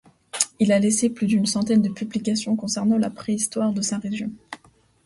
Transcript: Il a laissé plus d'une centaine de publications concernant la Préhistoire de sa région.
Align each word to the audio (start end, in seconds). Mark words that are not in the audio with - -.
Il 0.59 0.71
a 0.71 0.79
laissé 0.79 1.11
plus 1.11 1.27
d'une 1.27 1.45
centaine 1.45 1.83
de 1.83 1.89
publications 1.89 2.55
concernant 2.55 2.97
la 2.97 3.11
Préhistoire 3.11 3.71
de 3.71 3.83
sa 3.83 3.99
région. 3.99 4.31